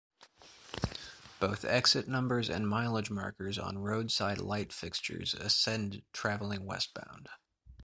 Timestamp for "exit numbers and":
1.63-2.67